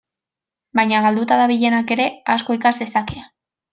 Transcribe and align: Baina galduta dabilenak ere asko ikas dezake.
Baina 0.79 1.01
galduta 1.05 1.37
dabilenak 1.41 1.93
ere 1.97 2.07
asko 2.37 2.57
ikas 2.61 2.73
dezake. 2.81 3.27